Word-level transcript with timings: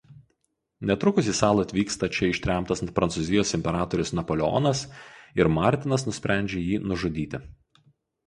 Netrukus 0.89 1.27
į 1.31 1.35
salą 1.39 1.65
atvyksta 1.65 2.07
čia 2.19 2.29
ištremtas 2.35 2.79
Prancūzijos 2.99 3.51
imperatorius 3.57 4.13
Napoleonas 4.19 4.81
ir 5.43 5.51
Martinas 5.59 6.07
nusprendžia 6.11 6.65
jį 6.71 6.81
nužudyti. 6.93 7.43